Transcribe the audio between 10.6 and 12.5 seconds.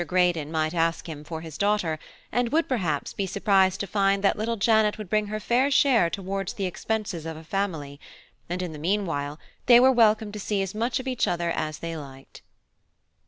as much of each other as they liked.